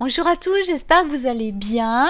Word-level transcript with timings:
Bonjour 0.00 0.28
à 0.28 0.36
tous, 0.36 0.54
j'espère 0.64 1.02
que 1.02 1.08
vous 1.08 1.26
allez 1.26 1.50
bien 1.50 2.08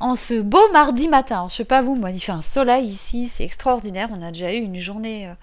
en 0.00 0.14
ce 0.14 0.40
beau 0.40 0.66
mardi 0.72 1.08
matin. 1.08 1.46
Je 1.50 1.56
sais 1.56 1.64
pas 1.66 1.82
vous, 1.82 1.94
moi 1.94 2.10
il 2.10 2.18
fait 2.20 2.32
un 2.32 2.40
soleil 2.40 2.86
ici, 2.86 3.28
c'est 3.28 3.44
extraordinaire. 3.44 4.08
On 4.10 4.22
a 4.22 4.32
déjà 4.32 4.50
eu 4.54 4.60
une 4.60 4.78
journée 4.78 5.28
euh, 5.28 5.34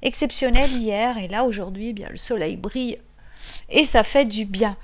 exceptionnelle 0.00 0.70
hier 0.72 1.18
et 1.18 1.28
là 1.28 1.44
aujourd'hui, 1.44 1.88
eh 1.88 1.92
bien 1.92 2.08
le 2.08 2.16
soleil 2.16 2.56
brille 2.56 2.98
et 3.68 3.84
ça 3.84 4.02
fait 4.02 4.24
du 4.24 4.46
bien. 4.46 4.78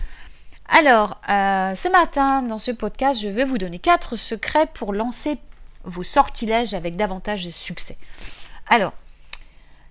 Alors, 0.68 1.22
euh, 1.30 1.74
ce 1.74 1.88
matin, 1.88 2.42
dans 2.42 2.58
ce 2.58 2.70
podcast, 2.70 3.22
je 3.22 3.28
vais 3.28 3.46
vous 3.46 3.56
donner 3.56 3.78
quatre 3.78 4.16
secrets 4.16 4.66
pour 4.74 4.92
lancer 4.92 5.38
vos 5.84 6.02
sortilèges 6.02 6.74
avec 6.74 6.96
davantage 6.96 7.46
de 7.46 7.50
succès. 7.50 7.96
Alors, 8.68 8.92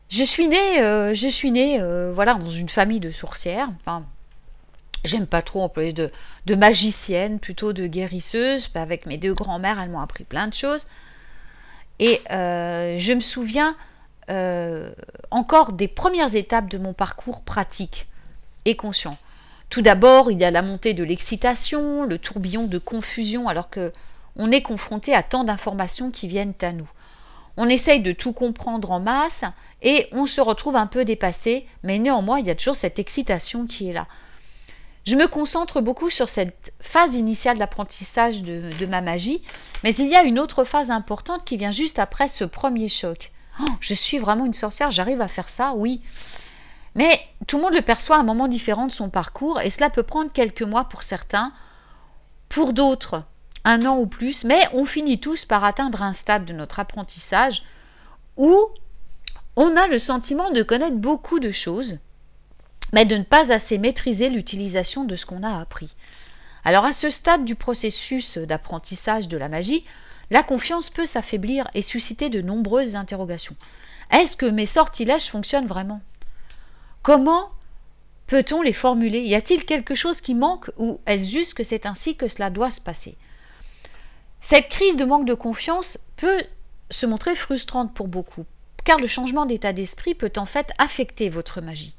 je 0.09 0.23
suis 0.23 0.47
née, 0.47 0.79
euh, 0.79 1.15
je 1.15 1.27
suis 1.27 1.49
née, 1.49 1.81
voilà, 2.13 2.35
dans 2.35 2.51
une 2.51 2.69
famille 2.69 2.99
de 2.99 3.09
sourcières. 3.09 3.69
Enfin, 3.79 4.05
J'aime 5.03 5.25
pas 5.25 5.41
trop 5.41 5.61
employer 5.61 5.93
de, 5.93 6.11
de 6.45 6.55
magicienne, 6.55 7.39
plutôt 7.39 7.73
de 7.73 7.87
guérisseuse. 7.87 8.69
Avec 8.75 9.05
mes 9.05 9.17
deux 9.17 9.33
grands-mères, 9.33 9.79
elles 9.79 9.89
m'ont 9.89 9.99
appris 9.99 10.23
plein 10.23 10.47
de 10.47 10.53
choses. 10.53 10.85
Et 11.99 12.21
euh, 12.31 12.97
je 12.97 13.13
me 13.13 13.19
souviens 13.19 13.75
euh, 14.29 14.91
encore 15.29 15.73
des 15.73 15.87
premières 15.87 16.35
étapes 16.35 16.69
de 16.69 16.77
mon 16.77 16.93
parcours 16.93 17.41
pratique 17.41 18.07
et 18.65 18.75
conscient. 18.75 19.17
Tout 19.69 19.81
d'abord, 19.81 20.31
il 20.31 20.39
y 20.39 20.43
a 20.43 20.51
la 20.51 20.61
montée 20.61 20.93
de 20.93 21.03
l'excitation, 21.03 22.03
le 22.03 22.17
tourbillon 22.17 22.67
de 22.67 22.77
confusion, 22.77 23.47
alors 23.47 23.69
que 23.69 23.91
on 24.35 24.51
est 24.51 24.61
confronté 24.61 25.13
à 25.13 25.23
tant 25.23 25.43
d'informations 25.43 26.11
qui 26.11 26.27
viennent 26.27 26.53
à 26.61 26.71
nous. 26.71 26.89
On 27.57 27.67
essaye 27.67 27.99
de 27.99 28.11
tout 28.11 28.33
comprendre 28.33 28.91
en 28.91 28.99
masse 28.99 29.43
et 29.81 30.07
on 30.11 30.25
se 30.25 30.41
retrouve 30.41 30.75
un 30.75 30.87
peu 30.87 31.05
dépassé, 31.05 31.67
mais 31.83 31.99
néanmoins, 31.99 32.39
il 32.39 32.45
y 32.45 32.51
a 32.51 32.55
toujours 32.55 32.75
cette 32.75 32.99
excitation 32.99 33.65
qui 33.65 33.89
est 33.89 33.93
là. 33.93 34.07
Je 35.05 35.15
me 35.15 35.27
concentre 35.27 35.81
beaucoup 35.81 36.09
sur 36.09 36.29
cette 36.29 36.73
phase 36.79 37.15
initiale 37.15 37.57
d'apprentissage 37.57 38.43
de, 38.43 38.85
ma 38.85 39.01
magie, 39.01 39.41
mais 39.83 39.95
il 39.95 40.07
y 40.07 40.15
a 40.15 40.23
une 40.23 40.39
autre 40.39 40.63
phase 40.63 40.91
importante 40.91 41.43
qui 41.43 41.57
vient 41.57 41.71
juste 41.71 41.97
après 41.97 42.27
ce 42.27 42.43
premier 42.43 42.87
choc. 42.87 43.31
Oh, 43.59 43.65
je 43.79 43.93
suis 43.93 44.19
vraiment 44.19 44.45
une 44.45 44.53
sorcière, 44.53 44.91
j'arrive 44.91 45.21
à 45.21 45.27
faire 45.27 45.49
ça, 45.49 45.73
oui. 45.75 46.01
Mais 46.93 47.19
tout 47.47 47.57
le 47.57 47.63
monde 47.63 47.73
le 47.73 47.81
perçoit 47.81 48.17
à 48.17 48.19
un 48.19 48.23
moment 48.23 48.47
différent 48.47 48.85
de 48.85 48.91
son 48.91 49.09
parcours, 49.09 49.59
et 49.61 49.71
cela 49.71 49.89
peut 49.89 50.03
prendre 50.03 50.31
quelques 50.31 50.61
mois 50.61 50.85
pour 50.85 51.03
certains, 51.03 51.51
pour 52.47 52.73
d'autres 52.73 53.23
un 53.63 53.85
an 53.85 53.97
ou 53.97 54.07
plus, 54.07 54.43
mais 54.43 54.61
on 54.73 54.85
finit 54.85 55.19
tous 55.19 55.45
par 55.45 55.63
atteindre 55.63 56.01
un 56.01 56.13
stade 56.13 56.45
de 56.45 56.53
notre 56.53 56.79
apprentissage 56.79 57.63
où 58.37 58.55
on 59.55 59.75
a 59.77 59.87
le 59.87 59.99
sentiment 59.99 60.49
de 60.51 60.63
connaître 60.63 60.95
beaucoup 60.95 61.39
de 61.39 61.51
choses, 61.51 61.99
mais 62.93 63.05
de 63.05 63.15
ne 63.15 63.23
pas 63.23 63.51
assez 63.51 63.77
maîtriser 63.77 64.29
l'utilisation 64.29 65.03
de 65.03 65.15
ce 65.15 65.25
qu'on 65.25 65.43
a 65.43 65.59
appris. 65.59 65.89
Alors 66.63 66.85
à 66.85 66.93
ce 66.93 67.09
stade 67.09 67.45
du 67.45 67.55
processus 67.55 68.37
d'apprentissage 68.37 69.27
de 69.27 69.37
la 69.37 69.49
magie, 69.49 69.83
la 70.29 70.43
confiance 70.43 70.89
peut 70.89 71.05
s'affaiblir 71.05 71.67
et 71.73 71.81
susciter 71.81 72.29
de 72.29 72.41
nombreuses 72.41 72.95
interrogations. 72.95 73.55
Est-ce 74.11 74.35
que 74.35 74.45
mes 74.45 74.65
sortilèges 74.65 75.29
fonctionnent 75.29 75.67
vraiment? 75.67 76.01
Comment 77.01 77.49
peut-on 78.27 78.61
les 78.61 78.73
formuler? 78.73 79.21
Y 79.21 79.35
a-t-il 79.35 79.65
quelque 79.65 79.95
chose 79.95 80.21
qui 80.21 80.35
manque 80.35 80.69
ou 80.77 80.99
est-ce 81.05 81.29
juste 81.29 81.53
que 81.53 81.63
c'est 81.63 81.85
ainsi 81.85 82.15
que 82.15 82.27
cela 82.27 82.49
doit 82.49 82.71
se 82.71 82.81
passer? 82.81 83.17
Cette 84.39 84.69
crise 84.69 84.97
de 84.97 85.05
manque 85.05 85.25
de 85.25 85.33
confiance 85.33 85.97
peut 86.17 86.43
se 86.89 87.05
montrer 87.05 87.35
frustrante 87.35 87.93
pour 87.93 88.07
beaucoup, 88.07 88.45
car 88.83 88.97
le 88.97 89.07
changement 89.07 89.45
d'état 89.45 89.73
d'esprit 89.73 90.15
peut 90.15 90.33
en 90.37 90.45
fait 90.45 90.71
affecter 90.77 91.29
votre 91.29 91.61
magie 91.61 91.95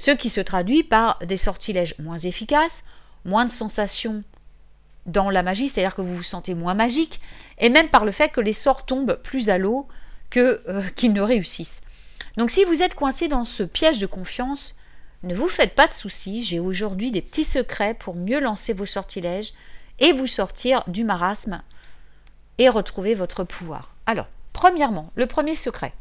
ce 0.00 0.12
qui 0.12 0.30
se 0.30 0.40
traduit 0.40 0.82
par 0.82 1.18
des 1.18 1.36
sortilèges 1.36 1.94
moins 1.98 2.16
efficaces, 2.16 2.84
moins 3.26 3.44
de 3.44 3.50
sensations 3.50 4.24
dans 5.04 5.28
la 5.28 5.42
magie, 5.42 5.68
c'est-à-dire 5.68 5.94
que 5.94 6.00
vous 6.00 6.16
vous 6.16 6.22
sentez 6.22 6.54
moins 6.54 6.72
magique, 6.72 7.20
et 7.58 7.68
même 7.68 7.90
par 7.90 8.06
le 8.06 8.10
fait 8.10 8.30
que 8.30 8.40
les 8.40 8.54
sorts 8.54 8.86
tombent 8.86 9.20
plus 9.22 9.50
à 9.50 9.58
l'eau 9.58 9.86
euh, 10.38 10.82
qu'ils 10.96 11.12
ne 11.12 11.20
réussissent. 11.20 11.82
Donc 12.38 12.50
si 12.50 12.64
vous 12.64 12.82
êtes 12.82 12.94
coincé 12.94 13.28
dans 13.28 13.44
ce 13.44 13.62
piège 13.62 13.98
de 13.98 14.06
confiance, 14.06 14.74
ne 15.22 15.34
vous 15.34 15.50
faites 15.50 15.74
pas 15.74 15.86
de 15.86 15.92
soucis, 15.92 16.44
j'ai 16.44 16.60
aujourd'hui 16.60 17.10
des 17.10 17.20
petits 17.20 17.44
secrets 17.44 17.92
pour 17.92 18.14
mieux 18.14 18.40
lancer 18.40 18.72
vos 18.72 18.86
sortilèges 18.86 19.52
et 19.98 20.14
vous 20.14 20.26
sortir 20.26 20.82
du 20.86 21.04
marasme 21.04 21.60
et 22.56 22.70
retrouver 22.70 23.14
votre 23.14 23.44
pouvoir. 23.44 23.94
Alors, 24.06 24.28
premièrement, 24.54 25.12
le 25.14 25.26
premier 25.26 25.56
secret. 25.56 25.92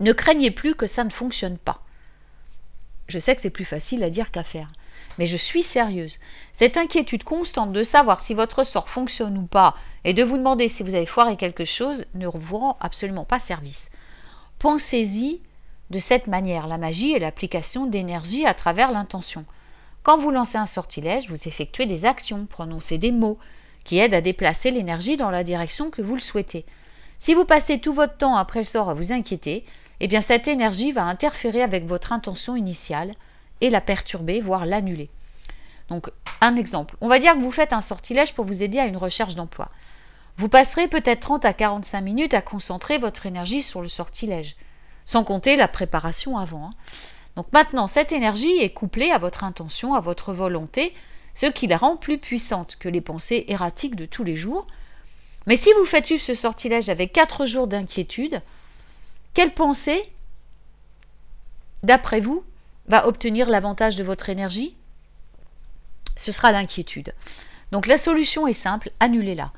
Ne 0.00 0.12
craignez 0.12 0.50
plus 0.50 0.74
que 0.74 0.86
ça 0.86 1.02
ne 1.02 1.08
fonctionne 1.08 1.56
pas. 1.56 1.80
Je 3.08 3.18
sais 3.18 3.34
que 3.34 3.40
c'est 3.40 3.50
plus 3.50 3.64
facile 3.64 4.02
à 4.04 4.10
dire 4.10 4.30
qu'à 4.30 4.42
faire. 4.42 4.72
Mais 5.18 5.26
je 5.26 5.36
suis 5.36 5.62
sérieuse. 5.62 6.18
Cette 6.52 6.76
inquiétude 6.76 7.24
constante 7.24 7.72
de 7.72 7.82
savoir 7.82 8.20
si 8.20 8.34
votre 8.34 8.64
sort 8.64 8.88
fonctionne 8.88 9.38
ou 9.38 9.46
pas 9.46 9.76
et 10.04 10.14
de 10.14 10.22
vous 10.22 10.36
demander 10.36 10.68
si 10.68 10.82
vous 10.82 10.94
avez 10.94 11.06
foiré 11.06 11.36
quelque 11.36 11.64
chose 11.64 12.04
ne 12.14 12.26
vous 12.26 12.58
rend 12.58 12.76
absolument 12.80 13.24
pas 13.24 13.38
service. 13.38 13.88
Pensez-y 14.58 15.40
de 15.90 15.98
cette 15.98 16.26
manière. 16.26 16.66
La 16.66 16.78
magie 16.78 17.12
est 17.12 17.18
l'application 17.18 17.86
d'énergie 17.86 18.46
à 18.46 18.54
travers 18.54 18.90
l'intention. 18.90 19.44
Quand 20.02 20.18
vous 20.18 20.30
lancez 20.30 20.58
un 20.58 20.66
sortilège, 20.66 21.28
vous 21.28 21.48
effectuez 21.48 21.86
des 21.86 22.06
actions, 22.06 22.46
prononcez 22.46 22.98
des 22.98 23.12
mots 23.12 23.38
qui 23.84 23.98
aident 23.98 24.14
à 24.14 24.20
déplacer 24.20 24.70
l'énergie 24.70 25.16
dans 25.16 25.30
la 25.30 25.44
direction 25.44 25.90
que 25.90 26.02
vous 26.02 26.14
le 26.14 26.20
souhaitez. 26.20 26.64
Si 27.18 27.34
vous 27.34 27.44
passez 27.44 27.80
tout 27.80 27.92
votre 27.92 28.16
temps 28.16 28.36
après 28.36 28.60
le 28.60 28.64
sort 28.66 28.90
à 28.90 28.94
vous 28.94 29.12
inquiéter, 29.12 29.64
eh 30.00 30.08
bien 30.08 30.20
cette 30.20 30.48
énergie 30.48 30.92
va 30.92 31.04
interférer 31.04 31.62
avec 31.62 31.86
votre 31.86 32.12
intention 32.12 32.56
initiale 32.56 33.14
et 33.60 33.70
la 33.70 33.80
perturber, 33.80 34.40
voire 34.40 34.66
l'annuler. 34.66 35.10
Donc, 35.88 36.10
un 36.40 36.56
exemple. 36.56 36.96
On 37.00 37.08
va 37.08 37.18
dire 37.18 37.34
que 37.34 37.40
vous 37.40 37.50
faites 37.50 37.72
un 37.72 37.80
sortilège 37.80 38.34
pour 38.34 38.44
vous 38.44 38.62
aider 38.62 38.78
à 38.78 38.86
une 38.86 38.96
recherche 38.96 39.34
d'emploi. 39.34 39.70
Vous 40.36 40.48
passerez 40.48 40.88
peut-être 40.88 41.20
30 41.20 41.44
à 41.44 41.52
45 41.52 42.00
minutes 42.00 42.34
à 42.34 42.42
concentrer 42.42 42.98
votre 42.98 43.24
énergie 43.24 43.62
sur 43.62 43.80
le 43.80 43.88
sortilège, 43.88 44.56
sans 45.04 45.24
compter 45.24 45.56
la 45.56 45.68
préparation 45.68 46.36
avant. 46.36 46.66
Hein. 46.66 46.70
Donc 47.36 47.46
maintenant, 47.52 47.86
cette 47.86 48.12
énergie 48.12 48.58
est 48.58 48.70
couplée 48.70 49.10
à 49.10 49.18
votre 49.18 49.44
intention, 49.44 49.94
à 49.94 50.00
votre 50.00 50.32
volonté, 50.32 50.94
ce 51.34 51.46
qui 51.46 51.66
la 51.66 51.76
rend 51.76 51.96
plus 51.96 52.18
puissante 52.18 52.76
que 52.76 52.88
les 52.88 53.00
pensées 53.00 53.44
erratiques 53.48 53.94
de 53.94 54.06
tous 54.06 54.24
les 54.24 54.36
jours. 54.36 54.66
Mais 55.46 55.56
si 55.56 55.70
vous 55.78 55.84
faites 55.84 56.18
ce 56.18 56.34
sortilège 56.34 56.88
avec 56.88 57.12
4 57.12 57.46
jours 57.46 57.66
d'inquiétude, 57.66 58.42
quelle 59.36 59.52
pensée, 59.52 60.10
d'après 61.82 62.20
vous, 62.20 62.42
va 62.88 63.06
obtenir 63.06 63.50
l'avantage 63.50 63.94
de 63.94 64.02
votre 64.02 64.30
énergie? 64.30 64.74
Ce 66.16 66.32
sera 66.32 66.52
l'inquiétude. 66.52 67.12
Donc 67.70 67.86
la 67.86 67.98
solution 67.98 68.46
est 68.46 68.54
simple, 68.54 68.90
annulez-la. 68.98 69.52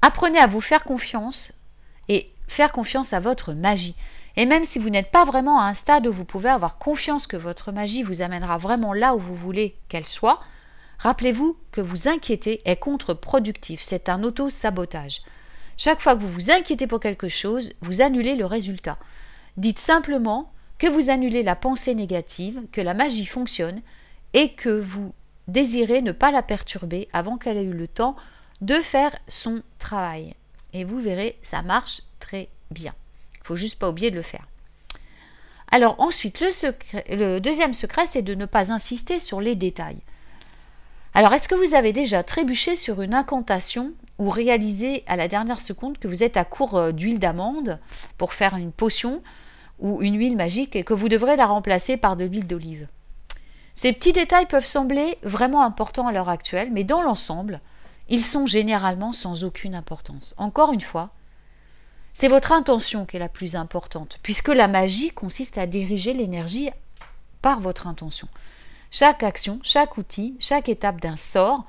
Apprenez 0.00 0.38
à 0.38 0.46
vous 0.46 0.62
faire 0.62 0.82
confiance 0.82 1.52
et 2.08 2.32
faire 2.46 2.72
confiance 2.72 3.12
à 3.12 3.20
votre 3.20 3.52
magie. 3.52 3.96
Et 4.36 4.46
même 4.46 4.64
si 4.64 4.78
vous 4.78 4.88
n'êtes 4.88 5.10
pas 5.10 5.26
vraiment 5.26 5.60
à 5.60 5.64
un 5.64 5.74
stade 5.74 6.06
où 6.06 6.12
vous 6.12 6.24
pouvez 6.24 6.48
avoir 6.48 6.78
confiance 6.78 7.26
que 7.26 7.36
votre 7.36 7.70
magie 7.70 8.02
vous 8.02 8.22
amènera 8.22 8.56
vraiment 8.56 8.94
là 8.94 9.14
où 9.14 9.18
vous 9.18 9.36
voulez 9.36 9.76
qu'elle 9.90 10.08
soit, 10.08 10.40
rappelez-vous 11.00 11.58
que 11.70 11.82
vous 11.82 12.08
inquiéter 12.08 12.62
est 12.64 12.76
contre-productif, 12.76 13.82
c'est 13.82 14.08
un 14.08 14.22
auto-sabotage. 14.22 15.20
Chaque 15.78 16.00
fois 16.00 16.16
que 16.16 16.20
vous 16.20 16.32
vous 16.32 16.50
inquiétez 16.50 16.88
pour 16.88 16.98
quelque 16.98 17.28
chose, 17.28 17.72
vous 17.80 18.02
annulez 18.02 18.34
le 18.34 18.44
résultat. 18.44 18.98
Dites 19.56 19.78
simplement 19.78 20.52
que 20.78 20.88
vous 20.88 21.08
annulez 21.08 21.44
la 21.44 21.54
pensée 21.54 21.94
négative, 21.94 22.60
que 22.72 22.80
la 22.80 22.94
magie 22.94 23.26
fonctionne 23.26 23.80
et 24.34 24.54
que 24.54 24.68
vous 24.68 25.14
désirez 25.46 26.02
ne 26.02 26.10
pas 26.10 26.32
la 26.32 26.42
perturber 26.42 27.08
avant 27.12 27.38
qu'elle 27.38 27.56
ait 27.56 27.64
eu 27.64 27.72
le 27.72 27.86
temps 27.86 28.16
de 28.60 28.74
faire 28.74 29.16
son 29.28 29.62
travail. 29.78 30.34
Et 30.72 30.82
vous 30.82 31.00
verrez, 31.00 31.38
ça 31.42 31.62
marche 31.62 32.02
très 32.18 32.48
bien. 32.72 32.94
Il 33.36 33.46
faut 33.46 33.56
juste 33.56 33.78
pas 33.78 33.88
oublier 33.88 34.10
de 34.10 34.16
le 34.16 34.22
faire. 34.22 34.48
Alors 35.70 36.00
ensuite, 36.00 36.40
le, 36.40 36.50
le 37.16 37.38
deuxième 37.38 37.74
secret, 37.74 38.06
c'est 38.06 38.22
de 38.22 38.34
ne 38.34 38.46
pas 38.46 38.72
insister 38.72 39.20
sur 39.20 39.40
les 39.40 39.54
détails. 39.54 40.00
Alors, 41.14 41.32
est-ce 41.32 41.48
que 41.48 41.54
vous 41.54 41.74
avez 41.74 41.92
déjà 41.92 42.22
trébuché 42.22 42.76
sur 42.76 43.00
une 43.00 43.14
incantation 43.14 43.92
ou 44.18 44.30
réalisé 44.30 45.04
à 45.06 45.16
la 45.16 45.28
dernière 45.28 45.60
seconde 45.60 45.98
que 45.98 46.08
vous 46.08 46.22
êtes 46.22 46.36
à 46.36 46.44
court 46.44 46.76
euh, 46.76 46.92
d'huile 46.92 47.18
d'amande 47.18 47.78
pour 48.16 48.32
faire 48.32 48.56
une 48.56 48.72
potion 48.72 49.22
ou 49.78 50.02
une 50.02 50.18
huile 50.18 50.36
magique 50.36 50.76
et 50.76 50.84
que 50.84 50.94
vous 50.94 51.08
devrez 51.08 51.36
la 51.36 51.46
remplacer 51.46 51.96
par 51.96 52.16
de 52.16 52.24
l'huile 52.24 52.46
d'olive. 52.46 52.88
Ces 53.74 53.92
petits 53.92 54.12
détails 54.12 54.46
peuvent 54.46 54.66
sembler 54.66 55.18
vraiment 55.22 55.62
importants 55.62 56.08
à 56.08 56.12
l'heure 56.12 56.28
actuelle, 56.28 56.70
mais 56.72 56.82
dans 56.82 57.00
l'ensemble, 57.00 57.60
ils 58.08 58.24
sont 58.24 58.44
généralement 58.44 59.12
sans 59.12 59.44
aucune 59.44 59.76
importance. 59.76 60.34
Encore 60.36 60.72
une 60.72 60.80
fois, 60.80 61.10
c'est 62.12 62.26
votre 62.26 62.50
intention 62.50 63.06
qui 63.06 63.16
est 63.16 63.20
la 63.20 63.28
plus 63.28 63.54
importante, 63.54 64.18
puisque 64.24 64.48
la 64.48 64.66
magie 64.66 65.10
consiste 65.10 65.58
à 65.58 65.66
diriger 65.66 66.12
l'énergie 66.12 66.70
par 67.40 67.60
votre 67.60 67.86
intention. 67.86 68.26
Chaque 68.90 69.22
action, 69.22 69.60
chaque 69.62 69.98
outil, 69.98 70.36
chaque 70.40 70.68
étape 70.68 71.00
d'un 71.00 71.16
sort 71.16 71.64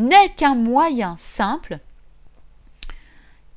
n'est 0.00 0.30
qu'un 0.30 0.54
moyen 0.54 1.16
simple 1.16 1.78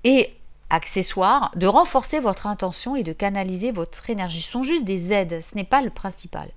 et 0.03 0.33
accessoires 0.69 1.51
de 1.55 1.67
renforcer 1.67 2.19
votre 2.19 2.47
intention 2.47 2.95
et 2.95 3.03
de 3.03 3.13
canaliser 3.13 3.71
votre 3.71 4.09
énergie. 4.09 4.41
Ce 4.41 4.51
sont 4.51 4.63
juste 4.63 4.83
des 4.83 5.13
aides, 5.13 5.41
ce 5.41 5.55
n'est 5.55 5.63
pas 5.63 5.81
le 5.81 5.89
principal. 5.89 6.49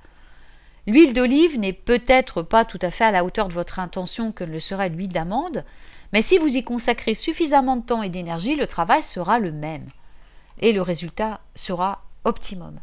L'huile 0.87 1.13
d'olive 1.13 1.59
n'est 1.59 1.73
peut-être 1.73 2.43
pas 2.43 2.65
tout 2.65 2.79
à 2.81 2.91
fait 2.91 3.05
à 3.05 3.11
la 3.11 3.25
hauteur 3.25 3.49
de 3.49 3.53
votre 3.53 3.79
intention 3.79 4.33
que 4.33 4.45
le 4.45 4.61
serait 4.61 4.89
l'huile 4.89 5.09
d'amande, 5.09 5.65
mais 6.13 6.23
si 6.23 6.39
vous 6.39 6.57
y 6.57 6.63
consacrez 6.63 7.15
suffisamment 7.15 7.77
de 7.77 7.85
temps 7.85 8.03
et 8.03 8.09
d'énergie, 8.09 8.55
le 8.55 8.67
travail 8.67 9.03
sera 9.03 9.39
le 9.39 9.53
même 9.53 9.87
et 10.61 10.73
le 10.73 10.83
résultat 10.83 11.41
sera 11.55 12.05
optimum. 12.25 12.79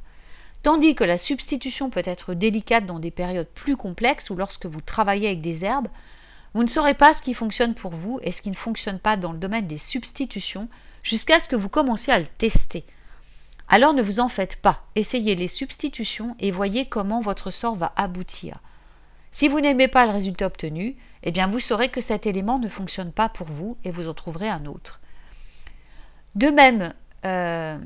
Tandis 0.62 0.96
que 0.96 1.04
la 1.04 1.18
substitution 1.18 1.90
peut 1.90 2.04
être 2.06 2.34
délicate 2.34 2.86
dans 2.86 3.00
des 3.00 3.12
périodes 3.12 3.48
plus 3.48 3.76
complexes 3.76 4.30
ou 4.30 4.36
lorsque 4.36 4.66
vous 4.66 4.82
travaillez 4.82 5.28
avec 5.28 5.42
des 5.42 5.66
herbes, 5.66 5.90
vous 6.54 6.64
ne 6.64 6.70
saurez 6.70 6.94
pas 6.94 7.14
ce 7.14 7.22
qui 7.22 7.34
fonctionne 7.34 7.74
pour 7.74 7.92
vous 7.92 8.20
et 8.22 8.32
ce 8.32 8.42
qui 8.42 8.50
ne 8.50 8.56
fonctionne 8.56 9.00
pas 9.00 9.18
dans 9.18 9.32
le 9.32 9.40
domaine 9.40 9.68
des 9.68 9.78
substitutions 9.78 10.70
jusqu'à 11.02 11.40
ce 11.40 11.48
que 11.48 11.56
vous 11.56 11.70
commenciez 11.70 12.14
à 12.14 12.20
le 12.20 12.28
tester. 12.28 12.86
Alors 13.68 13.94
ne 13.94 14.04
vous 14.04 14.20
en 14.20 14.30
faites 14.30 14.58
pas, 14.58 14.84
essayez 14.96 15.36
les 15.36 15.48
substitutions 15.48 16.36
et 16.40 16.52
voyez 16.52 16.86
comment 16.86 17.22
votre 17.22 17.50
sort 17.50 17.76
va 17.76 17.92
aboutir. 17.96 18.60
Si 19.32 19.48
vous 19.48 19.62
n'aimez 19.62 19.88
pas 19.88 20.06
le 20.06 20.12
résultat 20.12 20.46
obtenu, 20.46 20.96
eh 21.24 21.32
bien 21.32 21.48
vous 21.48 21.60
saurez 21.60 21.90
que 21.90 22.02
cet 22.02 22.28
élément 22.28 22.60
ne 22.60 22.68
fonctionne 22.68 23.12
pas 23.12 23.30
pour 23.30 23.48
vous 23.48 23.78
et 23.84 23.90
vous 23.90 24.08
en 24.08 24.14
trouverez 24.14 24.50
un 24.50 24.66
autre. 24.66 25.00
De 26.36 26.50
même, 26.50 26.94
euh, 27.26 27.80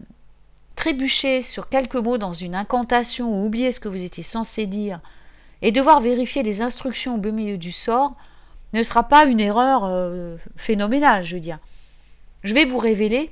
trébucher 0.76 1.42
sur 1.42 1.70
quelques 1.70 1.96
mots 1.96 2.18
dans 2.18 2.34
une 2.34 2.56
incantation 2.56 3.32
ou 3.32 3.46
oublier 3.46 3.72
ce 3.72 3.80
que 3.80 3.88
vous 3.88 4.04
étiez 4.04 4.24
censé 4.24 4.66
dire 4.68 5.00
et 5.62 5.72
devoir 5.72 6.02
vérifier 6.02 6.44
les 6.44 6.62
instructions 6.62 7.16
au 7.16 7.18
beau 7.18 7.32
milieu 7.32 7.58
du 7.58 7.72
sort 7.72 8.16
ne 8.74 8.84
sera 8.84 9.04
pas 9.04 9.26
une 9.26 9.40
erreur 9.40 9.86
euh, 9.86 10.38
phénoménale, 10.56 11.24
je 11.24 11.36
veux 11.36 11.42
dire. 11.42 11.60
Je 12.44 12.54
vais 12.54 12.66
vous 12.66 12.78
révéler 12.78 13.32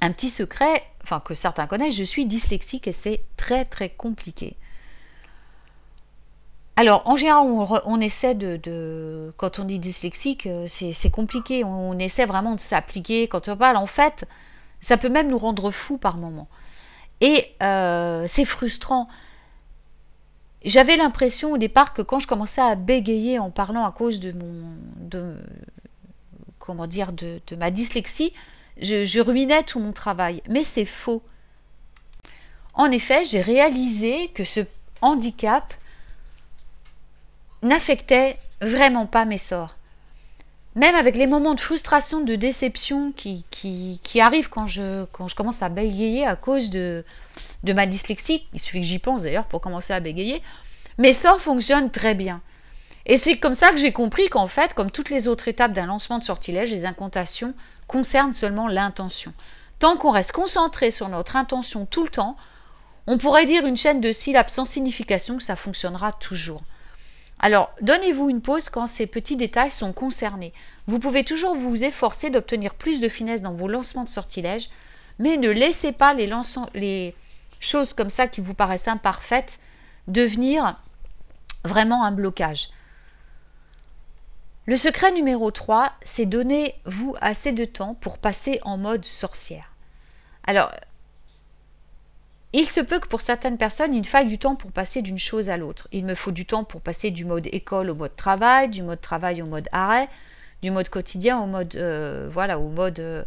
un 0.00 0.12
petit 0.12 0.28
secret, 0.28 0.84
enfin 1.02 1.20
que 1.20 1.34
certains 1.34 1.66
connaissent, 1.66 1.96
je 1.96 2.04
suis 2.04 2.26
dyslexique 2.26 2.88
et 2.88 2.92
c'est 2.92 3.22
très 3.36 3.64
très 3.64 3.88
compliqué. 3.88 4.56
Alors, 6.78 7.02
en 7.06 7.16
général, 7.16 7.44
on, 7.86 8.00
essaie 8.00 8.36
de, 8.36 9.32
Quand 9.36 9.58
on 9.58 9.64
dit 9.64 9.80
dyslexique, 9.80 10.46
euh, 10.46 10.68
c'est 10.68 11.10
compliqué. 11.10 11.64
On, 11.64 11.98
essaie 11.98 12.24
vraiment 12.24 12.54
de 12.54 12.60
s'appliquer 12.60 13.26
quand 13.26 13.48
on 13.48 13.56
parle. 13.56 13.76
En 13.76 13.88
fait, 13.88 14.28
ça 14.78 14.96
peut 14.96 15.08
même 15.08 15.28
nous 15.28 15.38
rendre 15.38 15.72
fous 15.72 15.98
par 15.98 16.18
moments. 16.18 16.46
Et 17.20 17.52
euh, 17.64 18.26
c'est 18.28 18.44
frustrant. 18.44 19.08
J'avais 20.64 20.96
l'impression 20.96 21.52
au 21.52 21.58
départ 21.58 21.94
que 21.94 22.02
quand 22.02 22.18
je 22.18 22.26
commençais 22.26 22.60
à 22.60 22.74
bégayer 22.74 23.38
en 23.38 23.50
parlant 23.50 23.84
à 23.84 23.92
cause 23.92 24.20
de 24.20 24.32
mon. 24.32 24.72
De, 24.96 25.36
de, 26.68 27.56
ma 27.56 27.70
dyslexie, 27.70 28.34
je, 28.78 29.20
ruinais 29.20 29.62
tout 29.62 29.80
mon 29.80 29.92
travail. 29.92 30.42
Mais 30.50 30.64
c'est 30.64 30.84
faux. 30.84 31.22
En 32.74 32.90
effet, 32.90 33.24
j'ai 33.24 33.40
réalisé 33.40 34.28
que 34.28 34.44
ce 34.44 34.60
handicap 35.00 35.72
n'affectait 37.62 38.38
vraiment 38.60 39.06
pas 39.06 39.24
mes 39.24 39.38
sorts. 39.38 39.76
Même 40.74 40.94
avec 40.94 41.16
les 41.16 41.26
moments 41.26 41.54
de 41.54 41.60
frustration, 41.60 42.20
de 42.20 42.34
déception 42.34 43.12
qui, 43.12 43.46
arrivent 44.20 44.50
quand 44.50 44.66
je 44.66 45.06
commence 45.34 45.62
à 45.62 45.70
bégayer 45.70 46.26
à 46.26 46.36
cause 46.36 46.68
de, 46.68 47.02
de 47.64 47.72
ma 47.72 47.86
dyslexie, 47.86 48.46
il 48.52 48.60
suffit 48.60 48.80
que 48.80 48.86
j'y 48.86 48.98
pense 48.98 49.22
d'ailleurs 49.22 49.46
pour 49.46 49.60
commencer 49.60 49.92
à 49.92 50.00
bégayer, 50.00 50.42
mes 50.98 51.12
sorts 51.12 51.40
fonctionnent 51.40 51.90
très 51.90 52.14
bien. 52.14 52.40
Et 53.06 53.16
c'est 53.16 53.38
comme 53.38 53.54
ça 53.54 53.70
que 53.70 53.78
j'ai 53.78 53.92
compris 53.92 54.28
qu'en 54.28 54.46
fait, 54.46 54.74
comme 54.74 54.90
toutes 54.90 55.10
les 55.10 55.28
autres 55.28 55.48
étapes 55.48 55.72
d'un 55.72 55.86
lancement 55.86 56.18
de 56.18 56.24
sortilège, 56.24 56.70
les 56.70 56.84
incantations 56.84 57.54
concernent 57.86 58.34
seulement 58.34 58.68
l'intention. 58.68 59.32
Tant 59.78 59.96
qu'on 59.96 60.10
reste 60.10 60.32
concentré 60.32 60.90
sur 60.90 61.08
notre 61.08 61.36
intention 61.36 61.86
tout 61.86 62.02
le 62.02 62.10
temps, 62.10 62.36
on 63.06 63.16
pourrait 63.16 63.46
dire 63.46 63.64
une 63.64 63.76
chaîne 63.76 64.02
de 64.02 64.12
syllabes 64.12 64.50
sans 64.50 64.66
signification 64.66 65.38
que 65.38 65.42
ça 65.42 65.56
fonctionnera 65.56 66.12
toujours. 66.12 66.62
Alors, 67.40 67.70
donnez-vous 67.80 68.28
une 68.28 68.42
pause 68.42 68.68
quand 68.68 68.88
ces 68.88 69.06
petits 69.06 69.36
détails 69.36 69.70
sont 69.70 69.92
concernés. 69.92 70.52
Vous 70.86 70.98
pouvez 70.98 71.24
toujours 71.24 71.54
vous 71.54 71.84
efforcer 71.84 72.30
d'obtenir 72.30 72.74
plus 72.74 73.00
de 73.00 73.08
finesse 73.08 73.40
dans 73.40 73.54
vos 73.54 73.68
lancements 73.68 74.04
de 74.04 74.08
sortilèges, 74.08 74.68
mais 75.18 75.36
ne 75.36 75.48
laissez 75.48 75.92
pas 75.92 76.12
les, 76.12 76.30
les 76.74 77.14
choses 77.60 77.94
comme 77.94 78.10
ça 78.10 78.26
qui 78.26 78.40
vous 78.40 78.54
paraissent 78.54 78.88
imparfaites 78.88 79.58
devenir 80.06 80.80
vraiment 81.64 82.04
un 82.04 82.12
blocage. 82.12 82.68
Le 84.66 84.76
secret 84.76 85.12
numéro 85.12 85.50
3, 85.50 85.92
c'est 86.02 86.26
donnez-vous 86.26 87.14
assez 87.20 87.52
de 87.52 87.64
temps 87.64 87.94
pour 87.94 88.18
passer 88.18 88.60
en 88.62 88.76
mode 88.76 89.04
sorcière. 89.04 89.72
Alors, 90.46 90.70
il 92.52 92.66
se 92.66 92.80
peut 92.80 92.98
que 92.98 93.08
pour 93.08 93.20
certaines 93.20 93.58
personnes, 93.58 93.94
il 93.94 94.06
faille 94.06 94.26
du 94.26 94.38
temps 94.38 94.56
pour 94.56 94.72
passer 94.72 95.02
d'une 95.02 95.18
chose 95.18 95.50
à 95.50 95.56
l'autre. 95.56 95.88
Il 95.92 96.04
me 96.04 96.14
faut 96.14 96.32
du 96.32 96.46
temps 96.46 96.64
pour 96.64 96.80
passer 96.80 97.10
du 97.10 97.24
mode 97.24 97.46
école 97.52 97.90
au 97.90 97.94
mode 97.94 98.16
travail, 98.16 98.68
du 98.68 98.82
mode 98.82 99.00
travail 99.00 99.42
au 99.42 99.46
mode 99.46 99.68
arrêt, 99.72 100.08
du 100.62 100.70
mode 100.70 100.88
quotidien 100.88 101.38
au 101.40 101.46
mode 101.46 101.76
euh, 101.76 102.28
voilà 102.32 102.58
au 102.58 102.68
mode 102.68 103.00
euh, 103.00 103.24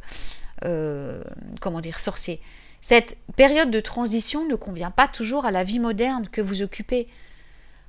euh, 0.65 1.23
comment 1.59 1.81
dire 1.81 1.99
sorcier. 1.99 2.41
Cette 2.81 3.17
période 3.35 3.71
de 3.71 3.79
transition 3.79 4.45
ne 4.45 4.55
convient 4.55 4.91
pas 4.91 5.07
toujours 5.07 5.45
à 5.45 5.51
la 5.51 5.63
vie 5.63 5.79
moderne 5.79 6.27
que 6.27 6.41
vous 6.41 6.61
occupez. 6.63 7.07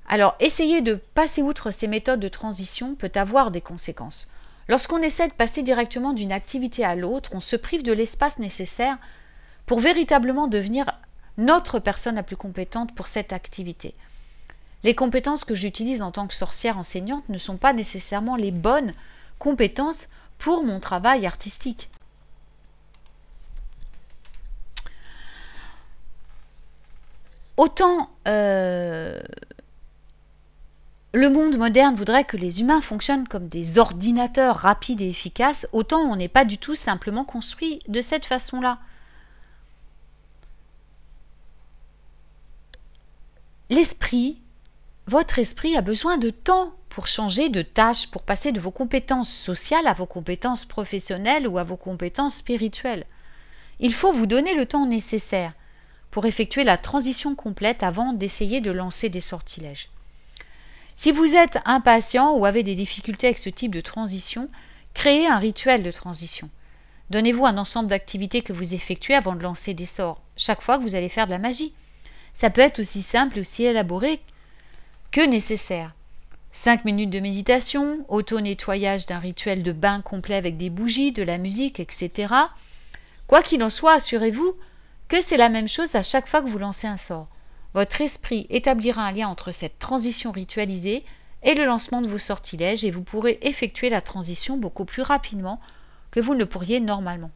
Alors, 0.07 0.37
essayer 0.39 0.83
de 0.83 0.95
passer 0.95 1.43
outre 1.43 1.71
ces 1.71 1.89
méthodes 1.89 2.21
de 2.21 2.29
transition 2.29 2.95
peut 2.95 3.13
avoir 3.15 3.51
des 3.51 3.63
conséquences. 3.63 4.31
Lorsqu'on 4.69 5.03
essaie 5.03 5.29
de 5.29 5.33
passer 5.33 5.63
directement 5.63 6.13
d'une 6.13 6.33
activité 6.33 6.85
à 6.85 6.95
l'autre, 6.95 7.31
on 7.35 7.41
se 7.41 7.57
prive 7.57 7.83
de 7.83 7.93
l'espace 7.93 8.39
nécessaire 8.39 8.99
pour 9.67 9.81
véritablement 9.81 10.47
devenir 10.47 10.93
notre 11.39 11.79
personne 11.79 12.17
la 12.17 12.23
plus 12.23 12.37
compétente 12.37 12.95
pour 12.95 13.07
cette 13.07 13.33
activité. 13.33 13.95
Les 14.85 14.95
compétences 14.95 15.45
que 15.45 15.55
j'utilise 15.55 16.03
en 16.03 16.11
tant 16.11 16.27
que 16.27 16.35
sorcière 16.35 16.79
enseignante 16.79 17.29
ne 17.29 17.39
sont 17.39 17.57
pas 17.57 17.73
nécessairement 17.73 18.37
les 18.37 18.51
bonnes 18.51 18.95
compétences 19.39 20.09
pour 20.39 20.65
mon 20.65 20.81
travail 20.81 21.25
artistique. 21.25 21.89
Autant 27.57 28.11
euh, 28.27 29.21
le 31.15 31.29
monde 31.29 31.59
moderne 31.59 31.95
voudrait 31.95 32.25
que 32.25 32.39
les 32.39 32.61
humains 32.61 32.81
fonctionnent 32.81 33.29
comme 33.29 33.49
des 33.49 33.79
ordinateurs 33.79 34.57
rapides 34.57 35.03
et 35.03 35.11
efficaces, 35.11 35.67
autant 35.73 36.01
on 36.01 36.17
n'est 36.17 36.29
pas 36.29 36.47
du 36.47 36.57
tout 36.57 36.75
simplement 36.75 37.25
construit 37.25 37.81
de 37.89 38.01
cette 38.01 38.25
façon-là. 38.25 38.79
L'esprit, 43.69 44.41
votre 45.07 45.39
esprit 45.39 45.77
a 45.77 45.83
besoin 45.83 46.17
de 46.17 46.31
temps 46.31 46.75
pour 46.89 47.07
changer 47.07 47.51
de 47.51 47.63
tâche, 47.63 48.11
pour 48.11 48.23
passer 48.23 48.53
de 48.53 48.61
vos 48.61 48.71
compétences 48.71 49.33
sociales 49.33 49.87
à 49.87 49.95
vos 49.95 50.07
compétences 50.07 50.65
professionnelles 50.65 51.47
ou 51.47 51.59
à 51.59 51.65
vos 51.65 51.77
compétences 51.77 52.37
spirituelles. 52.37 53.05
Il 53.81 53.93
faut 53.93 54.13
vous 54.13 54.27
donner 54.27 54.55
le 54.55 54.67
temps 54.67 54.87
nécessaire 54.87 55.53
pour 56.13 56.27
effectuer 56.27 56.63
la 56.63 56.77
transition 56.77 57.35
complète 57.35 57.83
avant 57.83 58.13
d'essayer 58.13 58.61
de 58.61 58.71
lancer 58.71 59.09
des 59.09 59.23
sortilèges. 59.23 59.89
Si 60.95 61.11
vous 61.11 61.35
êtes 61.35 61.59
impatient 61.65 62.37
ou 62.37 62.45
avez 62.45 62.63
des 62.63 62.75
difficultés 62.75 63.29
avec 63.29 63.39
ce 63.39 63.49
type 63.49 63.75
de 63.75 63.81
transition, 63.81 64.49
créez 64.93 65.27
un 65.27 65.39
rituel 65.39 65.83
de 65.83 65.91
transition. 65.91 66.51
Donnez-vous 67.09 67.47
un 67.47 67.57
ensemble 67.57 67.89
d'activités 67.89 68.43
que 68.43 68.53
vous 68.53 68.75
effectuez 68.75 69.15
avant 69.15 69.35
de 69.35 69.43
lancer 69.43 69.73
des 69.73 69.87
sorts, 69.87 70.21
chaque 70.37 70.61
fois 70.61 70.77
que 70.77 70.83
vous 70.83 70.95
allez 70.95 71.09
faire 71.09 71.27
de 71.27 71.33
la 71.33 71.39
magie. 71.39 71.75
Ça 72.35 72.51
peut 72.51 72.61
être 72.61 72.81
aussi 72.81 73.01
simple 73.01 73.39
et 73.39 73.41
aussi 73.41 73.65
élaboré 73.65 74.21
que 75.13 75.23
nécessaire. 75.23 75.95
5 76.53 76.85
minutes 76.85 77.09
de 77.09 77.21
méditation, 77.21 78.05
auto-nettoyage 78.09 79.07
d'un 79.07 79.19
rituel 79.19 79.63
de 79.63 79.73
bain 79.73 80.03
complet 80.03 80.35
avec 80.35 80.59
des 80.59 80.69
bougies, 80.69 81.13
de 81.13 81.23
la 81.23 81.39
musique, 81.39 81.81
etc. 81.81 82.35
Quoi 83.27 83.43
qu'il 83.43 83.63
en 83.65 83.71
soit, 83.71 83.95
assurez-vous 83.95 84.55
que 85.13 85.21
c'est 85.21 85.37
la 85.37 85.51
même 85.51 85.69
chose 85.69 85.95
à 85.95 86.03
chaque 86.03 86.27
fois 86.27 86.41
que 86.41 86.49
vous 86.49 86.57
lancez 86.57 86.87
un 86.87 86.97
sort. 86.97 87.29
Votre 87.75 88.01
esprit 88.01 88.47
établira 88.49 89.03
un 89.03 89.13
lien 89.13 89.29
entre 89.29 89.53
cette 89.53 89.79
transition 89.79 90.33
ritualisée 90.33 91.05
et 91.43 91.55
le 91.55 91.67
lancement 91.67 92.01
de 92.01 92.09
vos 92.09 92.17
sortilèges 92.17 92.83
et 92.83 92.91
vous 92.91 93.03
pourrez 93.03 93.39
effectuer 93.43 93.91
la 93.91 94.01
transition 94.01 94.57
beaucoup 94.57 94.87
plus 94.87 95.03
rapidement 95.03 95.61
que 96.13 96.21
vous 96.21 96.33
ne 96.33 96.39
le 96.39 96.47
pourriez 96.47 96.81
normalement. 96.81 97.31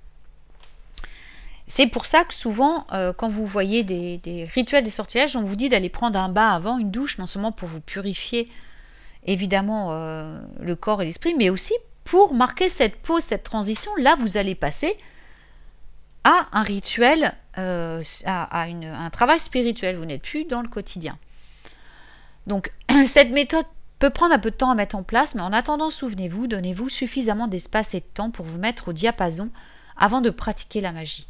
C'est 1.67 1.87
pour 1.87 2.07
ça 2.07 2.25
que 2.25 2.33
souvent, 2.33 2.87
euh, 2.95 3.13
quand 3.13 3.29
vous 3.29 3.45
voyez 3.45 3.85
des, 3.85 4.49
rituels 4.55 4.85
des 4.85 4.89
sortilèges, 4.89 5.37
on 5.37 5.43
vous 5.43 5.57
dit 5.57 5.69
d'aller 5.69 5.91
prendre 5.91 6.19
un 6.19 6.31
bain 6.31 6.49
avant, 6.49 6.79
une 6.79 6.91
douche, 6.91 7.19
non 7.19 7.27
seulement 7.27 7.53
pour 7.53 7.69
vous 7.69 7.83
purifier 7.83 8.49
évidemment 9.27 9.89
euh, 9.91 10.41
le 10.61 10.77
corps 10.77 11.03
et 11.03 11.05
l'esprit, 11.05 11.35
mais 11.35 11.51
aussi 11.51 11.75
pour 12.05 12.33
marquer 12.33 12.71
cette 12.71 12.97
pause, 12.97 13.25
cette 13.25 13.43
transition. 13.43 13.91
Là, 13.99 14.17
vous 14.19 14.39
allez 14.39 14.55
passer 14.55 14.97
à 16.27 16.49
un 16.51 16.65
rituel, 16.65 17.35
euh, 17.57 18.03
à, 18.25 18.63
un 18.65 19.11
travail 19.11 19.39
spirituel. 19.39 19.97
Vous 19.97 20.05
n'êtes 20.05 20.23
plus 20.23 20.45
dans 20.45 20.61
le 20.61 20.67
quotidien. 20.67 21.17
Donc, 22.49 22.73
cette 23.07 23.31
méthode 23.31 23.65
peut 24.01 24.11
prendre 24.11 24.35
un 24.35 24.41
peu 24.41 24.51
de 24.51 24.57
temps 24.57 24.71
à 24.71 24.75
mettre 24.75 24.97
en 24.97 25.05
place, 25.05 25.37
mais 25.37 25.43
en 25.43 25.53
attendant, 25.53 25.91
souvenez-vous, 25.91 26.49
donnez-vous 26.49 26.89
suffisamment 26.89 27.47
d'espace 27.47 27.95
et 27.95 28.01
de 28.01 28.07
temps 28.13 28.33
pour 28.33 28.45
vous 28.45 28.59
mettre 28.59 28.89
au 28.89 28.93
diapason 28.93 29.51
avant 29.97 30.21
de 30.21 30.31
pratiquer 30.31 30.81
la 30.81 30.91
magie. 30.91 31.29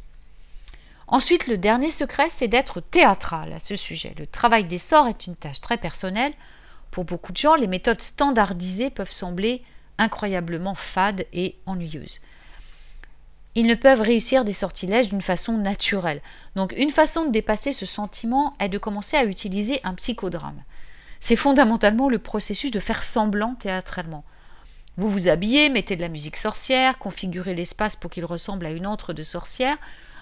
Ensuite, 1.08 1.46
le 1.46 1.58
dernier 1.58 1.90
secret, 1.90 2.28
c'est 2.30 2.48
d'être 2.48 2.80
théâtral 2.80 3.52
à 3.52 3.60
ce 3.60 3.76
sujet. 3.76 4.14
Le 4.18 4.26
travail 4.26 4.64
des 4.64 4.78
sorts 4.78 5.08
est 5.08 5.26
une 5.26 5.36
tâche 5.36 5.60
très 5.60 5.76
personnelle. 5.76 6.32
Pour 6.90 7.04
beaucoup 7.04 7.32
de 7.32 7.36
gens, 7.36 7.54
les 7.54 7.68
méthodes 7.68 8.00
standardisées 8.00 8.90
peuvent 8.90 9.12
sembler 9.12 9.62
incroyablement 9.98 10.74
fades 10.74 11.26
et 11.34 11.56
ennuyeuses. 11.66 12.22
Ils 13.58 13.66
ne 13.66 13.74
peuvent 13.74 14.02
réussir 14.02 14.44
des 14.44 14.52
sortilèges 14.52 15.08
d'une 15.08 15.22
façon 15.22 15.56
naturelle. 15.56 16.20
Donc 16.56 16.74
une 16.76 16.90
façon 16.90 17.24
de 17.24 17.30
dépasser 17.30 17.72
ce 17.72 17.86
sentiment 17.86 18.54
est 18.60 18.68
de 18.68 18.76
commencer 18.76 19.16
à 19.16 19.24
utiliser 19.24 19.80
un 19.82 19.94
psychodrame. 19.94 20.62
C'est 21.20 21.36
fondamentalement 21.36 22.10
le 22.10 22.18
processus 22.18 22.70
de 22.70 22.80
faire 22.80 23.02
semblant 23.02 23.54
théâtralement. 23.54 24.24
Vous 24.98 25.08
vous 25.08 25.28
habillez, 25.28 25.70
mettez 25.70 25.96
de 25.96 26.02
la 26.02 26.10
musique 26.10 26.36
sorcière, 26.36 26.98
configurez 26.98 27.54
l'espace 27.54 27.96
pour 27.96 28.10
qu'il 28.10 28.26
ressemble 28.26 28.66
à 28.66 28.70
une 28.72 28.86
antre 28.86 29.14
de 29.14 29.24
sorcière, 29.24 29.78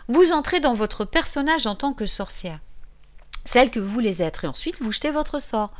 vous 0.07 0.31
entrez 0.31 0.61
dans 0.61 0.75
votre 0.75 1.05
personnage 1.05 1.67
en 1.67 1.75
tant 1.75 1.93
que 1.93 2.07
sorcière, 2.07 2.61
celle 3.45 3.73
que 3.73 3.81
vous 3.81 3.91
voulez 3.91 4.23
être, 4.23 4.45
et 4.45 4.49
ensuite 4.49 4.81
vous 4.81 4.93
jetez 4.93 5.11
votre 5.11 5.41
sort. 5.41 5.75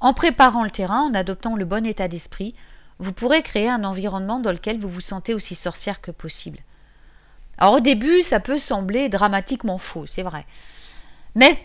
En 0.00 0.14
préparant 0.14 0.64
le 0.64 0.70
terrain, 0.70 1.02
en 1.02 1.14
adoptant 1.14 1.54
le 1.54 1.64
bon 1.64 1.86
état 1.86 2.08
d'esprit, 2.08 2.54
vous 2.98 3.12
pourrez 3.12 3.42
créer 3.42 3.68
un 3.68 3.84
environnement 3.84 4.40
dans 4.40 4.50
lequel 4.50 4.80
vous 4.80 4.88
vous 4.88 5.00
sentez 5.00 5.32
aussi 5.32 5.54
sorcière 5.54 6.00
que 6.00 6.10
possible. 6.10 6.58
Alors 7.58 7.74
au 7.74 7.80
début, 7.80 8.22
ça 8.22 8.40
peut 8.40 8.58
sembler 8.58 9.08
dramatiquement 9.08 9.78
faux, 9.78 10.06
c'est 10.06 10.22
vrai. 10.22 10.46
Mais 11.34 11.58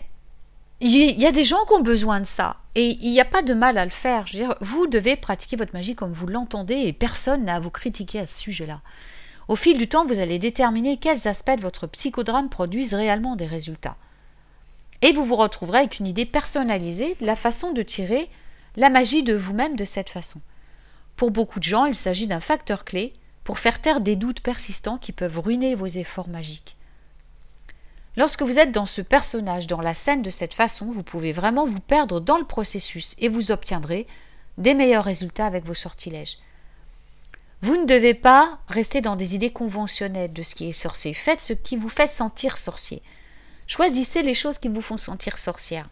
il 0.80 1.20
y 1.20 1.26
a 1.26 1.32
des 1.32 1.44
gens 1.44 1.64
qui 1.66 1.74
ont 1.74 1.80
besoin 1.80 2.20
de 2.20 2.26
ça. 2.26 2.56
Et 2.74 2.96
il 3.00 3.10
n'y 3.10 3.20
a 3.20 3.24
pas 3.24 3.42
de 3.42 3.54
mal 3.54 3.78
à 3.78 3.84
le 3.84 3.90
faire. 3.90 4.26
Je 4.26 4.34
veux 4.34 4.44
dire, 4.44 4.54
vous 4.60 4.86
devez 4.86 5.16
pratiquer 5.16 5.56
votre 5.56 5.74
magie 5.74 5.96
comme 5.96 6.12
vous 6.12 6.28
l'entendez 6.28 6.76
et 6.76 6.92
personne 6.92 7.44
n'a 7.44 7.56
à 7.56 7.60
vous 7.60 7.70
critiquer 7.70 8.20
à 8.20 8.26
ce 8.26 8.38
sujet-là. 8.38 8.80
Au 9.48 9.56
fil 9.56 9.78
du 9.78 9.88
temps, 9.88 10.04
vous 10.04 10.20
allez 10.20 10.38
déterminer 10.38 10.98
quels 10.98 11.26
aspects 11.26 11.56
de 11.56 11.62
votre 11.62 11.86
psychodrame 11.86 12.48
produisent 12.50 12.94
réellement 12.94 13.34
des 13.34 13.46
résultats. 13.46 13.96
Et 15.02 15.12
vous 15.12 15.24
vous 15.24 15.36
retrouverez 15.36 15.78
avec 15.78 15.98
une 15.98 16.06
idée 16.06 16.26
personnalisée 16.26 17.16
de 17.20 17.26
la 17.26 17.36
façon 17.36 17.72
de 17.72 17.82
tirer 17.82 18.28
la 18.76 18.90
magie 18.90 19.22
de 19.22 19.34
vous-même 19.34 19.74
de 19.74 19.84
cette 19.84 20.10
façon. 20.10 20.40
Pour 21.16 21.30
beaucoup 21.30 21.58
de 21.58 21.64
gens, 21.64 21.86
il 21.86 21.94
s'agit 21.94 22.26
d'un 22.26 22.40
facteur 22.40 22.84
clé 22.84 23.12
pour 23.48 23.60
faire 23.60 23.80
taire 23.80 24.02
des 24.02 24.14
doutes 24.14 24.40
persistants 24.40 24.98
qui 24.98 25.10
peuvent 25.10 25.38
ruiner 25.38 25.74
vos 25.74 25.86
efforts 25.86 26.28
magiques. 26.28 26.76
Lorsque 28.14 28.42
vous 28.42 28.58
êtes 28.58 28.72
dans 28.72 28.84
ce 28.84 29.00
personnage, 29.00 29.66
dans 29.66 29.80
la 29.80 29.94
scène 29.94 30.20
de 30.20 30.28
cette 30.28 30.52
façon, 30.52 30.92
vous 30.92 31.02
pouvez 31.02 31.32
vraiment 31.32 31.64
vous 31.64 31.80
perdre 31.80 32.20
dans 32.20 32.36
le 32.36 32.44
processus 32.44 33.14
et 33.16 33.30
vous 33.30 33.50
obtiendrez 33.50 34.06
des 34.58 34.74
meilleurs 34.74 35.06
résultats 35.06 35.46
avec 35.46 35.64
vos 35.64 35.72
sortilèges. 35.72 36.36
Vous 37.62 37.76
ne 37.76 37.86
devez 37.86 38.12
pas 38.12 38.58
rester 38.68 39.00
dans 39.00 39.16
des 39.16 39.34
idées 39.34 39.50
conventionnelles 39.50 40.34
de 40.34 40.42
ce 40.42 40.54
qui 40.54 40.68
est 40.68 40.72
sorcier. 40.74 41.14
Faites 41.14 41.40
ce 41.40 41.54
qui 41.54 41.78
vous 41.78 41.88
fait 41.88 42.06
sentir 42.06 42.58
sorcier. 42.58 43.00
Choisissez 43.66 44.22
les 44.22 44.34
choses 44.34 44.58
qui 44.58 44.68
vous 44.68 44.82
font 44.82 44.98
sentir 44.98 45.38
sorcière. 45.38 45.88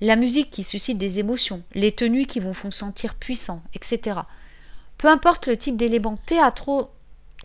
La 0.00 0.16
musique 0.16 0.48
qui 0.48 0.64
suscite 0.64 0.96
des 0.96 1.18
émotions, 1.18 1.62
les 1.74 1.92
tenues 1.92 2.24
qui 2.24 2.40
vous 2.40 2.54
font 2.54 2.70
sentir 2.70 3.14
puissant, 3.14 3.60
etc. 3.74 4.20
Peu 4.98 5.08
importe 5.08 5.46
le 5.46 5.56
type 5.56 5.76
d'éléments 5.76 6.16
théâtraux 6.16 6.90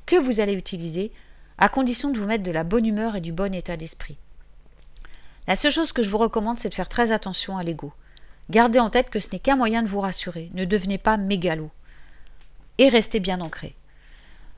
que 0.06 0.16
vous 0.16 0.40
allez 0.40 0.54
utiliser, 0.54 1.12
à 1.58 1.70
condition 1.70 2.10
de 2.10 2.18
vous 2.18 2.26
mettre 2.26 2.44
de 2.44 2.52
la 2.52 2.64
bonne 2.64 2.86
humeur 2.86 3.16
et 3.16 3.22
du 3.22 3.32
bon 3.32 3.54
état 3.54 3.78
d'esprit. 3.78 4.18
La 5.48 5.56
seule 5.56 5.72
chose 5.72 5.94
que 5.94 6.04
je 6.04 6.10
vous 6.10 6.18
recommande, 6.18 6.60
c'est 6.60 6.70
de 6.70 6.74
faire 6.74 6.90
très 6.90 7.12
attention 7.12 7.58
à 7.58 7.64
l'ego. 7.64 7.94
Gardez 8.50 8.80
en 8.80 8.90
tête 8.90 9.10
que 9.10 9.20
ce 9.20 9.30
n'est 9.32 9.40
qu'un 9.40 9.56
moyen 9.56 9.84
de 9.84 9.88
vous 9.88 10.00
rassurer. 10.00 10.50
Ne 10.54 10.66
devenez 10.66 10.98
pas 10.98 11.18
mégalo 11.18 11.72
et 12.78 12.90
restez 12.90 13.20
bien 13.20 13.42
ancré. 13.42 13.76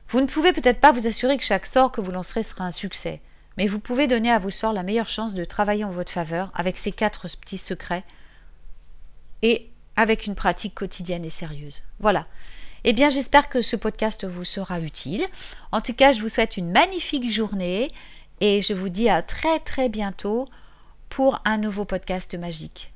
Vous 0.10 0.22
ne 0.22 0.28
pouvez 0.28 0.54
peut-être 0.54 0.80
pas 0.80 0.92
vous 0.92 1.08
assurer 1.08 1.38
que 1.38 1.44
chaque 1.44 1.66
sort 1.66 1.92
que 1.92 2.02
vous 2.02 2.12
lancerez 2.12 2.44
sera 2.44 2.66
un 2.66 2.72
succès, 2.72 3.22
mais 3.58 3.68
vous 3.68 3.80
pouvez 3.80 4.08
donner 4.08 4.32
à 4.32 4.40
vos 4.40 4.50
sorts 4.50 4.74
la 4.74 4.84
meilleure 4.84 5.10
chance 5.10 5.34
de 5.34 5.44
travailler 5.44 5.84
en 5.84 5.92
votre 5.92 6.12
faveur 6.12 6.52
avec 6.54 6.78
ces 6.78 6.92
quatre 6.92 7.28
petits 7.38 7.58
secrets 7.58 8.04
et 9.42 9.70
avec 9.96 10.26
une 10.26 10.36
pratique 10.36 10.76
quotidienne 10.76 11.26
et 11.26 11.30
sérieuse. 11.30 11.84
Voilà. 12.00 12.28
Eh 12.86 12.92
bien, 12.92 13.10
j'espère 13.10 13.48
que 13.48 13.62
ce 13.62 13.78
podcast 13.78 14.25
vous 14.25 14.44
sera 14.44 14.82
utile. 14.82 15.25
En 15.72 15.80
tout 15.80 15.94
cas, 15.94 16.12
je 16.12 16.22
vous 16.22 16.28
souhaite 16.28 16.58
une 16.58 16.70
magnifique 16.70 17.32
journée 17.32 17.90
et 18.42 18.62
je 18.62 18.74
vous 18.74 18.90
dis 18.90 19.08
à 19.08 19.22
très 19.22 19.60
très 19.60 19.88
bientôt 19.88 20.50
pour 21.08 21.40
un 21.46 21.58
nouveau 21.58 21.86
podcast 21.86 22.36
magique. 22.36 22.92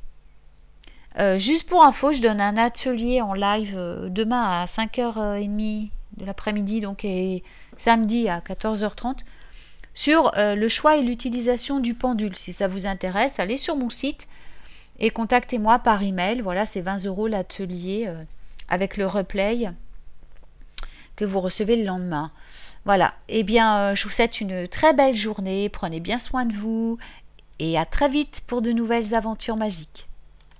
Euh, 1.20 1.38
juste 1.38 1.70
pour 1.70 1.86
info, 1.86 2.12
je 2.12 2.22
donne 2.22 2.42
un 2.42 2.58
atelier 2.58 3.22
en 3.22 3.34
live 3.34 3.76
euh, 3.78 4.10
demain 4.10 4.44
à 4.44 4.66
5h30 4.66 5.90
de 6.18 6.26
l'après-midi, 6.26 6.82
donc 6.82 7.06
et 7.06 7.44
samedi 7.78 8.28
à 8.28 8.40
14h30, 8.40 9.20
sur 9.94 10.38
euh, 10.38 10.56
le 10.56 10.68
choix 10.68 10.98
et 10.98 11.04
l'utilisation 11.04 11.80
du 11.80 11.94
pendule. 11.94 12.36
Si 12.36 12.52
ça 12.52 12.68
vous 12.68 12.88
intéresse, 12.88 13.40
allez 13.40 13.58
sur 13.58 13.78
mon 13.78 13.90
site 13.90 14.28
et 15.00 15.12
contactez-moi 15.12 15.80
par 15.80 16.04
email. 16.04 16.42
Voilà, 16.42 16.66
c'est 16.66 16.82
20 16.82 17.06
euros 17.06 17.28
l'atelier 17.28 18.12
avec 18.70 18.98
le 18.98 19.06
replay 19.06 19.70
que 21.16 21.26
vous 21.26 21.40
recevez 21.40 21.76
le 21.76 21.86
lendemain. 21.86 22.32
Voilà, 22.86 23.14
eh 23.28 23.44
bien, 23.44 23.96
je 23.96 24.04
vous 24.04 24.10
souhaite 24.10 24.40
une 24.40 24.68
très 24.68 24.94
belle 24.94 25.16
journée, 25.16 25.68
prenez 25.70 26.00
bien 26.00 26.20
soin 26.20 26.46
de 26.46 26.54
vous 26.54 26.98
et 27.60 27.78
à 27.78 27.86
très 27.86 28.08
vite 28.08 28.42
pour 28.48 28.62
de 28.62 28.72
nouvelles 28.72 29.14
aventures 29.14 29.58
magiques. 29.58 30.08